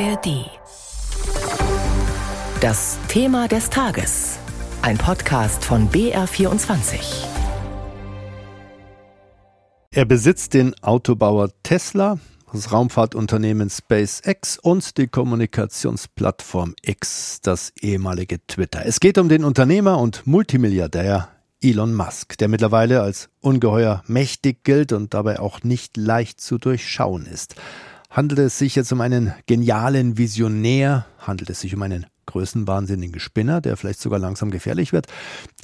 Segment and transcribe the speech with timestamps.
[0.00, 0.50] ARD.
[2.60, 4.38] Das Thema des Tages.
[4.82, 7.26] Ein Podcast von BR24.
[9.92, 12.18] Er besitzt den Autobauer Tesla,
[12.52, 18.84] das Raumfahrtunternehmen SpaceX und die Kommunikationsplattform X, das ehemalige Twitter.
[18.84, 21.28] Es geht um den Unternehmer und Multimilliardär
[21.62, 27.26] Elon Musk, der mittlerweile als ungeheuer mächtig gilt und dabei auch nicht leicht zu durchschauen
[27.26, 27.54] ist.
[28.14, 31.04] Handelt es sich jetzt um einen genialen Visionär?
[31.18, 35.08] Handelt es sich um einen größenwahnsinnigen Spinner, der vielleicht sogar langsam gefährlich wird?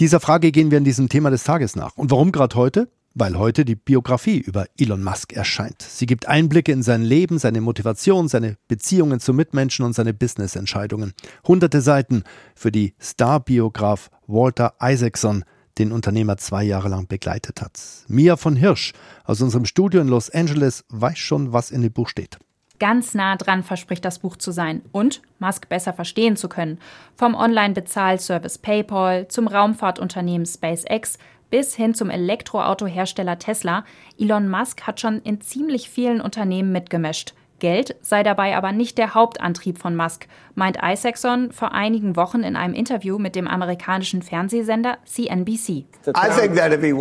[0.01, 1.97] Dieser Frage gehen wir in diesem Thema des Tages nach.
[1.97, 2.89] Und warum gerade heute?
[3.13, 5.83] weil heute die Biografie über Elon Musk erscheint.
[5.83, 11.13] Sie gibt Einblicke in sein Leben, seine Motivation, seine Beziehungen zu Mitmenschen und seine Business-Entscheidungen.
[11.45, 12.23] Hunderte Seiten
[12.55, 15.43] für die Star-Biograf Walter Isaacson,
[15.81, 17.81] den Unternehmer zwei Jahre lang begleitet hat.
[18.07, 18.93] Mia von Hirsch
[19.25, 22.39] aus unserem Studio in Los Angeles weiß schon, was in dem Buch steht.
[22.79, 26.79] Ganz nah dran verspricht das Buch zu sein und Musk besser verstehen zu können.
[27.15, 31.19] Vom Online-Bezahlservice PayPal zum Raumfahrtunternehmen SpaceX
[31.51, 33.85] bis hin zum Elektroautohersteller Tesla.
[34.19, 37.35] Elon Musk hat schon in ziemlich vielen Unternehmen mitgemischt.
[37.61, 42.57] Geld sei dabei aber nicht der Hauptantrieb von Musk, meint Isaacson vor einigen Wochen in
[42.57, 45.85] einem Interview mit dem amerikanischen Fernsehsender CNBC.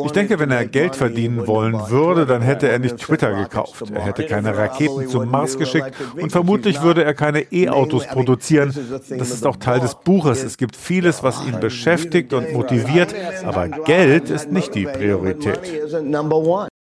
[0.05, 3.83] Ich denke, wenn er Geld verdienen wollen würde, dann hätte er nicht Twitter gekauft.
[3.91, 8.73] Er hätte keine Raketen zum Mars geschickt und vermutlich würde er keine E-Autos produzieren.
[9.09, 10.43] Das ist auch Teil des Buches.
[10.43, 15.59] Es gibt vieles, was ihn beschäftigt und motiviert, aber Geld ist nicht die Priorität.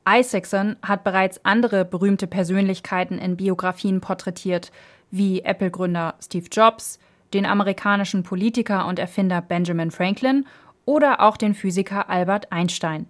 [0.08, 4.72] Isaacson hat bereits andere berühmte Persönlichkeiten in Biografien porträtiert,
[5.10, 6.98] wie Apple-Gründer Steve Jobs,
[7.34, 10.46] den amerikanischen Politiker und Erfinder Benjamin Franklin
[10.86, 13.06] oder auch den Physiker Albert Einstein.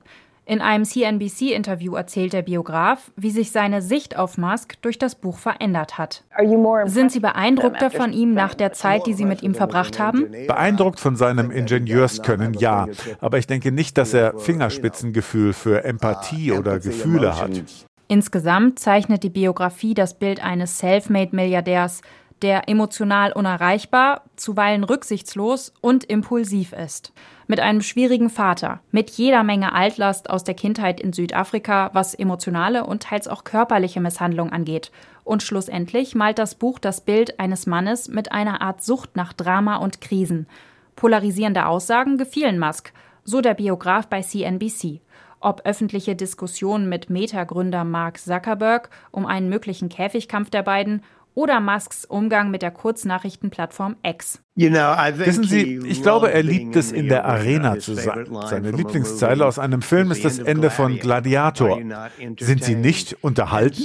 [0.49, 5.37] In einem CNBC-Interview erzählt der Biograf, wie sich seine Sicht auf Musk durch das Buch
[5.37, 6.25] verändert hat.
[6.87, 10.27] Sind Sie beeindruckter von ihm nach der Zeit, die Sie mit ihm verbracht haben?
[10.47, 12.87] Beeindruckt von seinem Ingenieurskönnen, ja.
[13.21, 17.63] Aber ich denke nicht, dass er Fingerspitzengefühl für Empathie oder Gefühle hat.
[18.09, 22.01] Insgesamt zeichnet die Biografie das Bild eines Selfmade-Milliardärs,
[22.43, 27.13] der emotional unerreichbar, zuweilen rücksichtslos und impulsiv ist.
[27.47, 32.85] Mit einem schwierigen Vater, mit jeder Menge Altlast aus der Kindheit in Südafrika, was emotionale
[32.85, 34.93] und teils auch körperliche Misshandlung angeht.
[35.25, 39.77] Und schlussendlich malt das Buch das Bild eines Mannes mit einer Art Sucht nach Drama
[39.77, 40.47] und Krisen.
[40.97, 42.93] Polarisierende Aussagen gefielen Musk,
[43.25, 45.01] so der Biograf bei CNBC
[45.41, 51.03] ob öffentliche Diskussionen mit Meta-Gründer Mark Zuckerberg um einen möglichen Käfigkampf der beiden
[51.39, 54.43] oder Musks Umgang mit der Kurznachrichtenplattform X.
[54.57, 58.27] Wissen Sie, ich glaube, er liebt es, in der Arena zu sein.
[58.47, 61.79] Seine Lieblingszeile aus einem Film ist das Ende von Gladiator.
[62.41, 63.85] Sind Sie nicht unterhalten?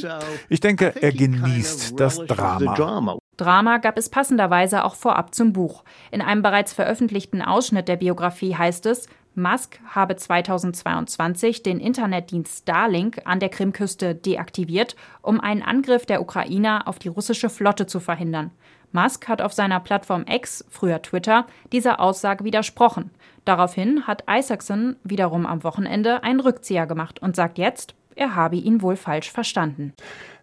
[0.50, 3.20] Ich denke, er genießt das Drama.
[3.38, 5.84] Drama gab es passenderweise auch vorab zum Buch.
[6.12, 13.22] In einem bereits veröffentlichten Ausschnitt der Biografie heißt es, Musk habe 2022 den Internetdienst Starlink
[13.26, 18.52] an der Krimküste deaktiviert, um einen Angriff der Ukrainer auf die russische Flotte zu verhindern.
[18.92, 23.10] Musk hat auf seiner Plattform X, früher Twitter, dieser Aussage widersprochen.
[23.44, 28.84] Daraufhin hat Isaacson wiederum am Wochenende einen Rückzieher gemacht und sagt jetzt, er habe ihn
[28.84, 29.94] wohl falsch verstanden.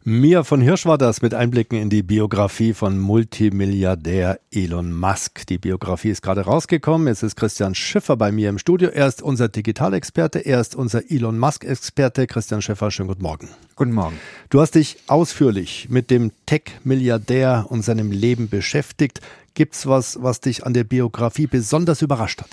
[0.03, 5.47] Mia von Hirsch war das mit Einblicken in die Biografie von Multimilliardär Elon Musk.
[5.47, 7.06] Die Biografie ist gerade rausgekommen.
[7.06, 8.88] Jetzt ist Christian Schiffer bei mir im Studio.
[8.88, 12.27] Er ist unser Digitalexperte, er ist unser Elon Musk-Experte.
[12.27, 13.50] Christian Schiffer, schönen guten Morgen.
[13.77, 14.19] Guten Morgen.
[14.49, 19.21] Du hast dich ausführlich mit dem Tech-Milliardär und seinem Leben beschäftigt.
[19.53, 22.49] Gibt's was, was dich an der Biografie besonders überrascht hat?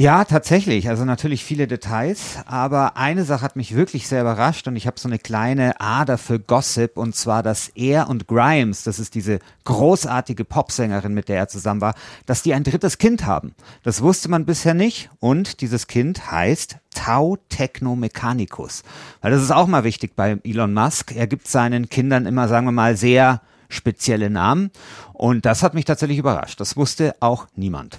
[0.00, 0.88] Ja, tatsächlich.
[0.88, 5.00] Also natürlich viele Details, aber eine Sache hat mich wirklich sehr überrascht und ich habe
[5.00, 9.40] so eine kleine Ader für Gossip und zwar, dass er und Grimes, das ist diese
[9.64, 13.56] großartige Popsängerin, mit der er zusammen war, dass die ein drittes Kind haben.
[13.82, 18.84] Das wusste man bisher nicht und dieses Kind heißt Tau Techno Mechanicus.
[19.20, 21.10] Weil das ist auch mal wichtig bei Elon Musk.
[21.16, 24.70] Er gibt seinen Kindern immer, sagen wir mal, sehr spezielle Namen
[25.12, 26.60] und das hat mich tatsächlich überrascht.
[26.60, 27.98] Das wusste auch niemand.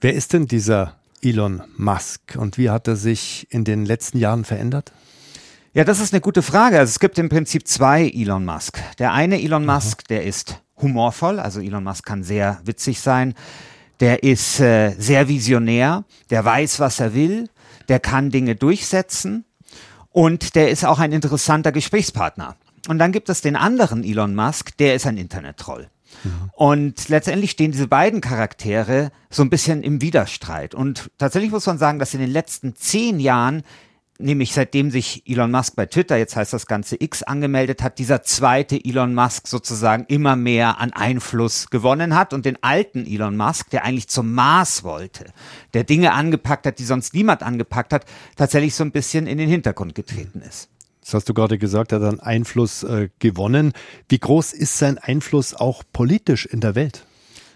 [0.00, 4.44] Wer ist denn dieser Elon Musk und wie hat er sich in den letzten Jahren
[4.44, 4.92] verändert?
[5.72, 6.78] Ja, das ist eine gute Frage.
[6.78, 8.80] Also es gibt im Prinzip zwei Elon Musk.
[8.98, 9.68] Der eine Elon mhm.
[9.68, 13.34] Musk, der ist humorvoll, also Elon Musk kann sehr witzig sein.
[14.00, 17.48] Der ist äh, sehr visionär, der weiß, was er will,
[17.88, 19.44] der kann Dinge durchsetzen
[20.08, 22.56] und der ist auch ein interessanter Gesprächspartner.
[22.88, 25.88] Und dann gibt es den anderen Elon Musk, der ist ein Internet-Troll.
[26.52, 30.74] Und letztendlich stehen diese beiden Charaktere so ein bisschen im Widerstreit.
[30.74, 33.62] Und tatsächlich muss man sagen, dass in den letzten zehn Jahren
[34.20, 38.22] nämlich seitdem sich Elon Musk bei Twitter, jetzt heißt das Ganze X, angemeldet hat, dieser
[38.22, 43.70] zweite Elon Musk sozusagen immer mehr an Einfluss gewonnen hat und den alten Elon Musk,
[43.70, 45.32] der eigentlich zum Mars wollte,
[45.74, 48.04] der Dinge angepackt hat, die sonst niemand angepackt hat,
[48.36, 50.68] tatsächlich so ein bisschen in den Hintergrund getreten ist.
[51.02, 53.72] Das hast du gerade gesagt, er hat einen Einfluss äh, gewonnen.
[54.08, 57.04] Wie groß ist sein Einfluss auch politisch in der Welt?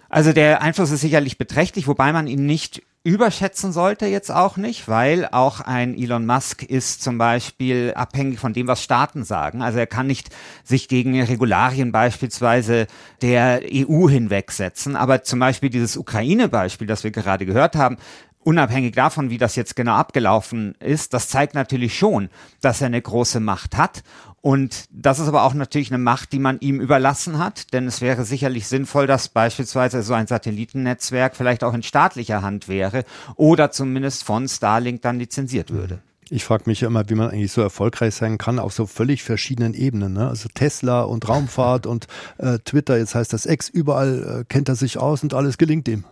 [0.08, 4.88] Also der Einfluss ist sicherlich beträchtlich, wobei man ihn nicht überschätzen sollte jetzt auch nicht,
[4.88, 9.60] weil auch ein Elon Musk ist zum Beispiel abhängig von dem, was Staaten sagen.
[9.60, 10.30] Also er kann nicht
[10.64, 12.86] sich gegen Regularien beispielsweise
[13.20, 14.96] der EU hinwegsetzen.
[14.96, 17.98] Aber zum Beispiel dieses Ukraine-Beispiel, das wir gerade gehört haben,
[18.44, 22.28] unabhängig davon, wie das jetzt genau abgelaufen ist, das zeigt natürlich schon,
[22.60, 24.02] dass er eine große Macht hat.
[24.40, 28.02] Und das ist aber auch natürlich eine Macht, die man ihm überlassen hat, denn es
[28.02, 33.04] wäre sicherlich sinnvoll, dass beispielsweise so ein Satellitennetzwerk vielleicht auch in staatlicher Hand wäre
[33.36, 36.00] oder zumindest von Starlink dann lizenziert würde.
[36.30, 39.22] Ich frage mich ja immer, wie man eigentlich so erfolgreich sein kann auf so völlig
[39.22, 40.14] verschiedenen Ebenen.
[40.14, 40.28] Ne?
[40.28, 42.06] Also Tesla und Raumfahrt und
[42.38, 45.88] äh, Twitter, jetzt heißt das X, überall äh, kennt er sich aus und alles gelingt
[45.88, 46.04] ihm.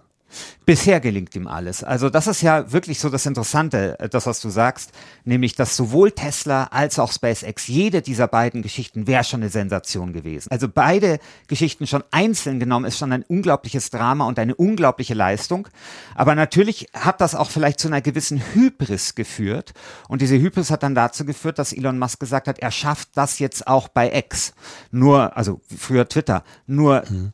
[0.64, 1.82] Bisher gelingt ihm alles.
[1.82, 4.92] Also das ist ja wirklich so das Interessante, äh, das was du sagst,
[5.24, 10.12] nämlich dass sowohl Tesla als auch SpaceX, jede dieser beiden Geschichten wäre schon eine Sensation
[10.12, 10.48] gewesen.
[10.50, 11.18] Also beide
[11.48, 15.68] Geschichten schon einzeln genommen ist schon ein unglaubliches Drama und eine unglaubliche Leistung.
[16.14, 19.72] Aber natürlich hat das auch vielleicht zu einer gewissen Hybris geführt.
[20.08, 23.38] Und diese Hybris hat dann dazu geführt, dass Elon Musk gesagt hat, er schafft das
[23.38, 24.54] jetzt auch bei X.
[24.90, 26.44] Nur, also früher Twitter.
[26.66, 27.32] Nur mhm.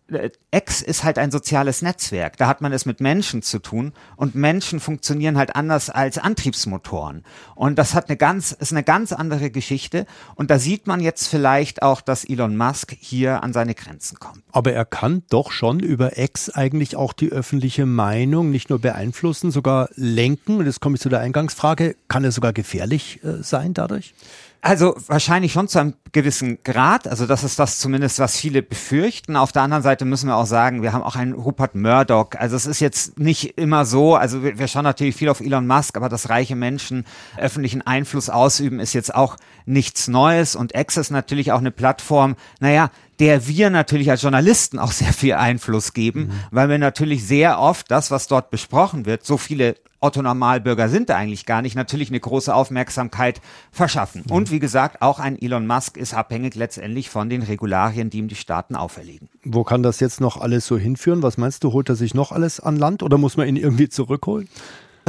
[0.50, 2.37] X ist halt ein soziales Netzwerk.
[2.39, 7.23] Da hat man es mit Menschen zu tun und Menschen funktionieren halt anders als Antriebsmotoren.
[7.55, 10.06] Und das hat eine ganz, ist eine ganz andere Geschichte.
[10.35, 14.43] Und da sieht man jetzt vielleicht auch, dass Elon Musk hier an seine Grenzen kommt.
[14.50, 19.52] Aber er kann doch schon über X eigentlich auch die öffentliche Meinung nicht nur beeinflussen,
[19.52, 20.56] sogar lenken.
[20.56, 21.94] Und jetzt komme ich zu der Eingangsfrage.
[22.08, 24.14] Kann er sogar gefährlich äh, sein dadurch?
[24.60, 27.06] Also wahrscheinlich schon zu einem gewissen Grad.
[27.06, 29.37] Also das ist das zumindest, was viele befürchten.
[29.37, 32.31] Auf der anderen Seite müssen wir auch sagen, wir haben auch einen Rupert Murdoch.
[32.37, 34.16] Also es ist jetzt nicht immer so.
[34.16, 37.05] Also wir, wir schauen natürlich viel auf Elon Musk, aber dass reiche Menschen
[37.37, 40.56] öffentlichen Einfluss ausüben, ist jetzt auch nichts Neues.
[40.56, 42.34] Und ist natürlich auch eine Plattform.
[42.58, 46.32] Naja, der wir natürlich als Journalisten auch sehr viel Einfluss geben, mhm.
[46.50, 51.09] weil wir natürlich sehr oft das, was dort besprochen wird, so viele Otto Normalbürger sind
[51.09, 53.41] da eigentlich gar nicht, natürlich eine große Aufmerksamkeit
[53.73, 54.23] verschaffen.
[54.26, 54.32] Mhm.
[54.32, 58.29] Und wie gesagt, auch ein Elon Musk ist abhängig letztendlich von den Regularien, die ihm
[58.29, 59.29] die Staaten auferlegen.
[59.44, 61.23] Wo kann das jetzt noch alles so hinführen?
[61.23, 63.88] Was meinst du, holt er sich noch alles an Land oder muss man ihn irgendwie
[63.88, 64.49] zurückholen?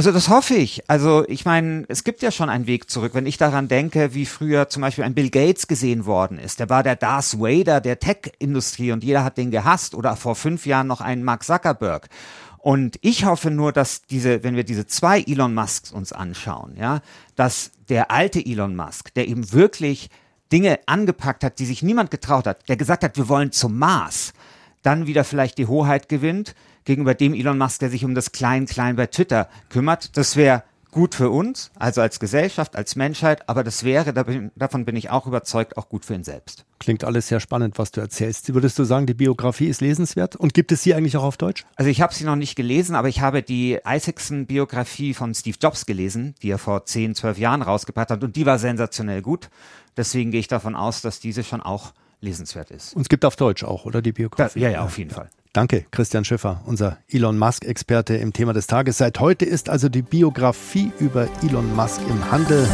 [0.00, 0.88] Also das hoffe ich.
[0.88, 3.12] Also ich meine, es gibt ja schon einen Weg zurück.
[3.12, 6.70] Wenn ich daran denke, wie früher zum Beispiel ein Bill Gates gesehen worden ist, der
[6.70, 9.94] war der Darth Vader der Tech-Industrie und jeder hat den gehasst.
[9.94, 12.08] Oder vor fünf Jahren noch ein Mark Zuckerberg.
[12.56, 17.02] Und ich hoffe nur, dass diese, wenn wir diese zwei Elon Musks uns anschauen, ja,
[17.36, 20.08] dass der alte Elon Musk, der eben wirklich
[20.50, 24.32] Dinge angepackt hat, die sich niemand getraut hat, der gesagt hat, wir wollen zum Mars,
[24.80, 26.54] dann wieder vielleicht die Hoheit gewinnt,
[26.84, 30.16] gegenüber dem Elon Musk, der sich um das Klein-Klein bei Twitter kümmert.
[30.16, 34.12] Das wäre gut für uns, also als Gesellschaft, als Menschheit, aber das wäre,
[34.56, 36.64] davon bin ich auch überzeugt, auch gut für ihn selbst.
[36.78, 38.52] Klingt alles sehr spannend, was du erzählst.
[38.52, 41.64] Würdest du sagen, die Biografie ist lesenswert und gibt es sie eigentlich auch auf Deutsch?
[41.76, 45.86] Also ich habe sie noch nicht gelesen, aber ich habe die Isaacson-Biografie von Steve Jobs
[45.86, 49.50] gelesen, die er vor 10, 12 Jahren rausgebracht hat und die war sensationell gut.
[49.96, 52.94] Deswegen gehe ich davon aus, dass diese schon auch lesenswert ist.
[52.94, 54.60] Und es gibt auf Deutsch auch, oder die Biografie?
[54.60, 55.30] Da, ja, ja, auf jeden Fall.
[55.52, 58.98] Danke, Christian Schiffer, unser Elon Musk-Experte im Thema des Tages.
[58.98, 62.68] Seit heute ist also die Biografie über Elon Musk im Handel.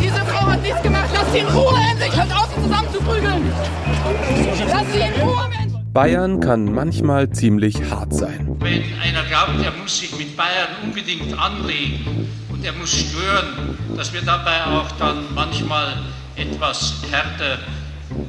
[0.00, 1.10] Diese Frau hat nichts gemacht.
[1.12, 2.16] Lass sie in Ruhe endlich.
[2.16, 3.52] Hört auf, sie zusammenzuprügeln.
[4.68, 5.74] Lass sie in Ruhe, Mensch.
[5.92, 8.56] Bayern kann manchmal ziemlich hart sein.
[8.60, 12.28] Wenn einer glaubt, er muss sich mit Bayern unbedingt anlegen,
[12.60, 15.94] und er muss stören, dass wir dabei auch dann manchmal
[16.36, 17.58] etwas härter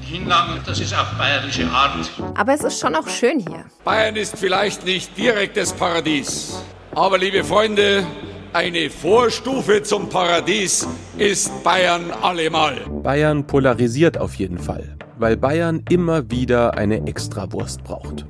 [0.01, 0.61] hinlangen.
[0.65, 2.09] Das ist auch bayerische Art.
[2.35, 3.65] Aber es ist schon auch schön hier.
[3.83, 6.63] Bayern ist vielleicht nicht direktes Paradies.
[6.95, 8.05] Aber liebe Freunde,
[8.53, 12.75] eine Vorstufe zum Paradies ist Bayern allemal.
[13.03, 18.25] Bayern polarisiert auf jeden Fall, weil Bayern immer wieder eine Extrawurst braucht.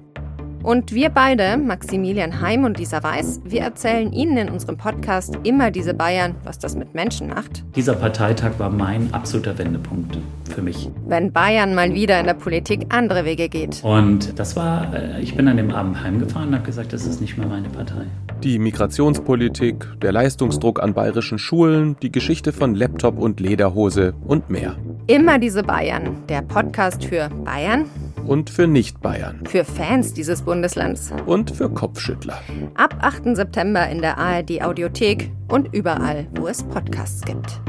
[0.63, 5.71] Und wir beide, Maximilian Heim und Lisa Weiß, wir erzählen Ihnen in unserem Podcast immer
[5.71, 7.63] diese Bayern, was das mit Menschen macht.
[7.75, 10.19] Dieser Parteitag war mein absoluter Wendepunkt
[10.53, 10.89] für mich.
[11.07, 13.83] Wenn Bayern mal wieder in der Politik andere Wege geht.
[13.83, 17.21] Und das war, äh, ich bin an dem Abend heimgefahren und habe gesagt, das ist
[17.21, 18.05] nicht mehr meine Partei.
[18.43, 24.75] Die Migrationspolitik, der Leistungsdruck an bayerischen Schulen, die Geschichte von Laptop und Lederhose und mehr.
[25.07, 27.85] Immer diese Bayern, der Podcast für Bayern
[28.31, 29.41] Und für Nicht-Bayern.
[29.45, 31.11] Für Fans dieses Bundeslands.
[31.25, 32.39] Und für Kopfschüttler.
[32.75, 33.35] Ab 8.
[33.35, 37.59] September in der ARD Audiothek und überall, wo es Podcasts gibt.